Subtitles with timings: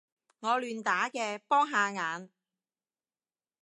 [0.39, 2.31] 我亂打嘅，幫下眼